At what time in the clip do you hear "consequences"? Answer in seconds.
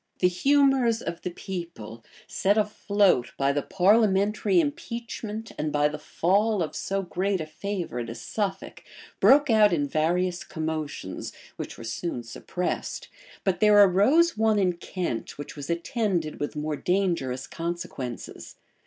17.45-18.55